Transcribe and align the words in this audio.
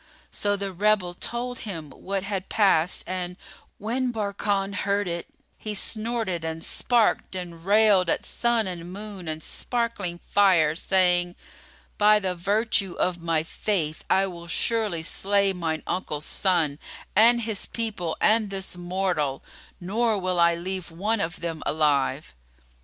So 0.31 0.55
the 0.55 0.73
rebel 0.73 1.13
told 1.13 1.59
him 1.59 1.91
what 1.91 2.23
had 2.23 2.49
passed 2.49 3.03
and, 3.05 3.37
when 3.77 4.11
Barkan 4.11 4.73
heard 4.73 5.07
it, 5.07 5.27
he 5.59 5.75
snorted 5.75 6.43
and 6.43 6.63
snarked 6.63 7.35
and 7.35 7.63
railed 7.63 8.09
at 8.09 8.25
Sun 8.25 8.65
and 8.65 8.91
Moon 8.91 9.27
and 9.27 9.43
sparkling 9.43 10.17
Fire, 10.17 10.75
saying, 10.75 11.35
"By 11.99 12.17
the 12.17 12.33
virtue 12.33 12.93
of 12.93 13.21
my 13.21 13.43
faith, 13.43 14.03
I 14.09 14.25
will 14.25 14.47
surely 14.47 15.03
slay 15.03 15.53
mine 15.53 15.83
uncle's 15.85 16.25
son 16.25 16.79
and 17.15 17.41
his 17.41 17.67
people 17.67 18.17
and 18.19 18.49
this 18.49 18.75
mortal, 18.75 19.43
nor 19.79 20.17
will 20.17 20.39
I 20.39 20.55
leave 20.55 20.89
one 20.89 21.21
of 21.21 21.41
them 21.41 21.61
alive!" 21.63 22.33